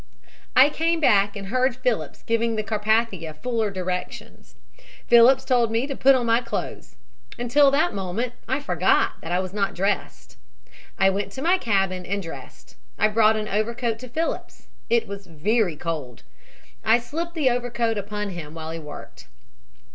[0.55, 4.55] "I came back and heard Phillips giving the Carpathia fuller directions.
[5.05, 6.95] Phillips told me to put on my clothes.
[7.37, 10.37] Until that moment I forgot that I was not dressed.
[10.97, 12.77] "I went to my cabin and dressed.
[12.97, 14.69] I brought an overcoat to Phillips.
[14.89, 16.23] It was very cold.
[16.83, 19.27] I slipped the overcoat upon him while he worked.